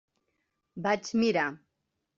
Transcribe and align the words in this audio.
Vaig 0.87 1.13
mirar. 1.23 1.49